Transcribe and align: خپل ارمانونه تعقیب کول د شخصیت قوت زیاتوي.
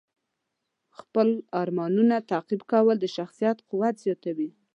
خپل 0.97 1.29
ارمانونه 1.61 2.15
تعقیب 2.29 2.61
کول 2.71 2.95
د 2.99 3.05
شخصیت 3.15 3.57
قوت 3.69 3.95
زیاتوي. 4.05 4.49